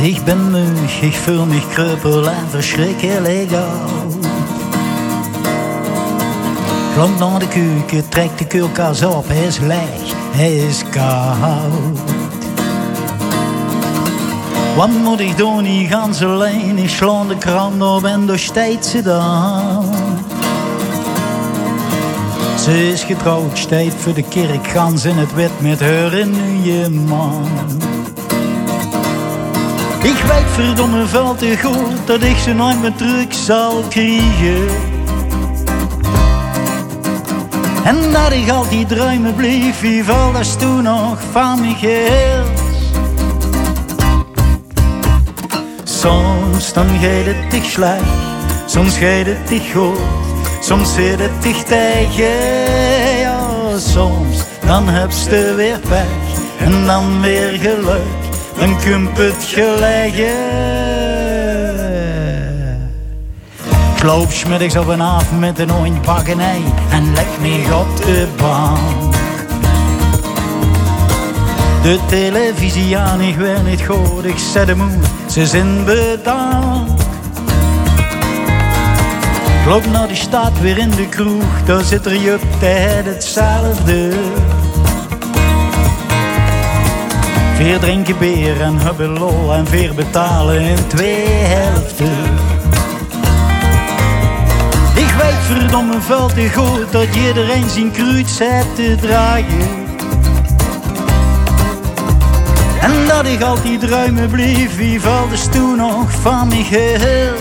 ik 0.00 0.24
ben 0.24 0.50
mug, 0.50 1.00
ik 1.00 1.14
voel 1.14 1.46
mich 1.46 1.68
kreupel 1.68 2.28
en 2.28 2.50
verschrikkelijk 2.50 3.52
oud. 3.52 4.26
Klomp 6.94 7.18
naar 7.18 7.38
de 7.38 7.48
keuken, 7.48 8.08
trekt 8.08 8.38
de 8.38 8.46
koelkast 8.46 9.04
op, 9.04 9.28
hij 9.28 9.46
is 9.46 9.58
leeg, 9.58 10.14
hij 10.30 10.56
is 10.56 10.82
koud. 10.90 11.98
Wat 14.76 14.88
moet 14.88 15.20
ik 15.20 15.36
doen, 15.36 15.66
ik 15.66 15.90
gans 15.90 16.22
alleen, 16.22 16.78
ik 16.78 16.88
slaan 16.88 17.28
de 17.28 17.38
krant 17.38 17.82
op 17.82 18.04
en 18.04 18.26
door 18.26 18.38
steeds 18.38 18.90
ze 18.90 19.02
dan. 19.02 19.84
Ze 22.58 22.88
is 22.92 23.02
getrouwd, 23.02 23.58
steeds 23.58 23.94
voor 23.98 24.14
de 24.14 24.22
kerk, 24.28 24.66
gans 24.66 25.04
in 25.04 25.16
het 25.16 25.34
wit 25.34 25.60
met 25.60 25.80
haar 25.80 26.12
en 26.12 26.30
nu 26.30 26.72
je 26.72 26.88
man. 26.88 27.48
Ik 30.02 30.16
weet 30.16 30.50
verdomme 30.52 31.06
veel 31.06 31.34
te 31.34 31.58
goed 31.62 32.06
dat 32.06 32.22
ik 32.22 32.36
ze 32.36 32.52
nooit 32.52 32.80
meer 32.80 32.94
terug 32.94 33.34
zal 33.34 33.82
krijgen. 33.88 34.66
En 37.84 38.12
dat 38.12 38.32
ik 38.32 38.50
al 38.50 38.68
die 38.68 38.86
druimen 38.86 39.34
bleef, 39.34 39.80
wie 39.80 40.04
val 40.04 40.32
dat 40.32 40.58
toen 40.58 40.82
nog 40.82 41.18
van 41.32 41.60
me 41.60 41.74
geheel. 41.74 42.44
Soms 45.84 46.72
dan 46.72 46.88
gaat 46.88 47.24
het 47.24 47.50
dich 47.50 47.64
slecht, 47.64 48.02
soms 48.66 48.98
gaat 48.98 49.26
het 49.26 49.48
dich 49.48 49.72
goed, 49.72 49.98
soms 50.60 50.94
zit 50.94 51.18
het 51.18 51.42
dich 51.42 51.62
tegen. 51.62 53.18
Ja, 53.20 53.78
soms 53.78 54.38
dan 54.66 54.88
heb 54.88 55.10
je 55.10 55.54
weer 55.56 55.78
pech 55.88 56.38
en 56.58 56.86
dan 56.86 57.20
weer 57.20 57.58
geluk 57.60 58.29
dan 58.60 58.78
kunt 58.78 59.18
het 59.18 59.44
gelegen. 59.44 60.58
Ik 63.96 64.02
loop 64.02 64.30
smiddags 64.30 64.76
op 64.76 64.88
een 64.88 65.02
avond 65.02 65.40
met 65.40 65.58
een 65.58 65.72
oontpakkenij 65.72 66.60
en 66.90 67.12
leg 67.12 67.40
me 67.40 67.76
op 67.76 67.96
de 67.96 68.26
bank. 68.36 69.14
De 71.82 71.98
televisie 72.06 72.96
aan, 72.96 73.20
ik 73.20 73.36
weet 73.36 73.64
niet 73.64 73.82
goed, 73.86 74.24
ik 74.24 74.38
zet 74.38 74.66
hem 74.66 74.78
moe, 74.78 74.90
ze 75.30 75.46
zijn 75.46 75.84
bedankt. 75.84 77.02
Ik 79.60 79.66
loop 79.66 79.86
naar 79.86 80.08
de 80.08 80.14
stad, 80.14 80.60
weer 80.60 80.78
in 80.78 80.90
de 80.90 81.08
kroeg, 81.08 81.64
daar 81.64 81.84
zit 81.84 82.06
er 82.06 82.14
je 82.14 82.38
tijd 82.58 83.04
hetzelfde. 83.04 84.12
Vier 87.60 87.78
drinken 87.78 88.18
bier 88.18 88.60
en 88.60 88.78
hebben 88.78 89.18
lol 89.18 89.54
en 89.54 89.66
vier 89.66 89.94
betalen 89.94 90.60
in 90.60 90.86
twee 90.86 91.24
helften. 91.26 92.16
Ik 94.94 95.10
weet 95.22 95.58
verdomme 95.58 96.00
veel 96.00 96.26
te 96.26 96.50
goed 96.54 96.92
dat 96.92 97.06
iedereen 97.26 97.68
zijn 97.68 97.90
kruid 97.90 98.28
zet 98.28 98.74
te 98.74 98.96
dragen. 99.00 99.68
En 102.80 103.06
dat 103.08 103.26
ik 103.26 103.42
altijd 103.42 103.82
ruimen 103.82 104.30
bleef, 104.30 104.76
wie 104.76 105.00
valt 105.00 105.30
de 105.30 105.48
toen 105.48 105.76
nog 105.76 106.12
van 106.20 106.48
me 106.48 106.64
geheel? 106.64 107.34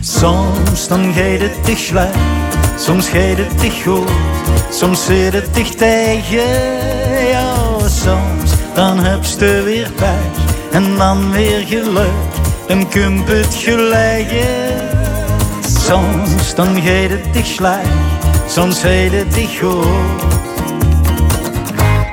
Soms 0.00 0.88
dan 0.88 1.12
gaat 1.14 1.40
het 1.40 1.64
te 1.64 1.76
slecht, 1.76 2.16
soms 2.78 3.08
gaat 3.08 3.36
het 3.36 3.58
te 3.58 3.70
goed. 3.84 4.10
Soms 4.70 5.04
zit 5.04 5.32
het 5.32 5.54
dicht 5.54 5.78
tegen, 5.78 6.48
ja 7.28 7.54
soms 7.88 8.50
dan 8.74 8.98
heb 8.98 9.24
je 9.24 9.62
weer 9.64 9.90
pech 9.96 10.54
en 10.70 10.96
dan 10.96 11.30
weer 11.32 11.66
geluk, 11.66 12.32
dan 12.66 12.88
kunt 12.88 13.28
het 13.28 13.54
gelegen. 13.54 14.90
Soms 15.86 16.54
dan 16.54 16.82
gaat 16.82 17.10
het 17.10 17.32
dicht 17.32 17.48
slecht, 17.48 17.88
soms 18.48 18.80
gaat 18.80 19.12
het 19.12 19.34
dicht 19.34 19.58
goed. 19.58 19.86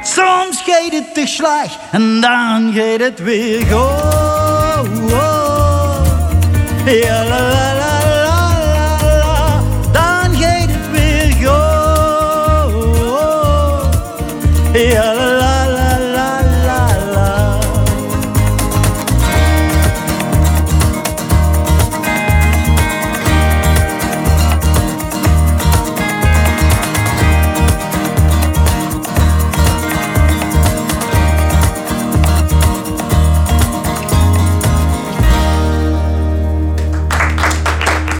Soms 0.04 0.62
gaat 0.66 0.92
het 0.92 1.14
te 1.14 1.28
slecht 1.28 1.78
en 1.92 2.22
dan 2.22 2.74
gaat 2.74 3.00
het 3.00 3.20
weer 3.20 3.60
goed. 3.60 5.12
Ja, 6.86 7.24
la, 7.24 7.69